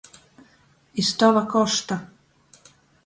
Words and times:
Iz 1.03 1.11
tova 1.19 1.43
košta. 1.53 1.99